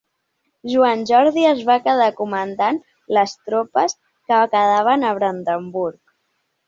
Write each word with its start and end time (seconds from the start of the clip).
Joan 0.69 1.03
Jordi 1.09 1.43
es 1.49 1.59
va 1.67 1.75
quedar 1.83 2.07
comandant 2.21 2.79
les 3.17 3.35
tropes 3.51 3.95
que 4.07 4.41
quedaven 4.57 5.07
a 5.11 5.17
Brandenburg. 5.21 6.01